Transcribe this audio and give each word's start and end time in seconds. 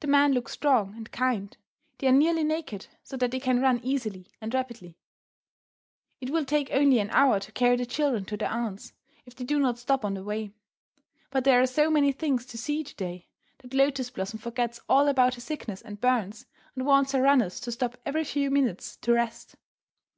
The 0.00 0.08
men 0.08 0.34
look 0.34 0.50
strong 0.50 0.92
and 0.94 1.10
kind. 1.10 1.56
They 1.96 2.06
are 2.08 2.12
nearly 2.12 2.44
naked, 2.44 2.88
so 3.02 3.16
that 3.16 3.30
they 3.30 3.40
can 3.40 3.62
run 3.62 3.80
easily 3.82 4.30
and 4.38 4.52
rapidly. 4.52 4.98
It 6.20 6.28
will 6.28 6.44
take 6.44 6.68
only 6.70 6.98
an 6.98 7.08
hour 7.08 7.40
to 7.40 7.50
carry 7.50 7.76
the 7.76 7.86
children 7.86 8.26
to 8.26 8.36
their 8.36 8.50
aunt's, 8.50 8.92
if 9.24 9.34
they 9.34 9.44
do 9.46 9.58
not 9.58 9.78
stop 9.78 10.04
on 10.04 10.12
the 10.12 10.22
way. 10.22 10.50
But 11.30 11.44
there 11.44 11.62
are 11.62 11.66
so 11.66 11.88
many 11.90 12.12
things 12.12 12.44
to 12.44 12.58
see 12.58 12.84
to 12.84 12.94
day 12.96 13.26
that 13.60 13.72
Lotus 13.72 14.10
Blossom 14.10 14.38
forgets 14.38 14.80
all 14.86 15.08
about 15.08 15.36
her 15.36 15.40
sickness 15.40 15.80
and 15.80 15.98
burns, 15.98 16.44
and 16.76 16.84
wants 16.84 17.12
her 17.12 17.22
runners 17.22 17.58
to 17.60 17.72
stop 17.72 17.96
every 18.04 18.24
few 18.24 18.50
minutes 18.50 18.98
to 18.98 19.14
rest. 19.14 19.56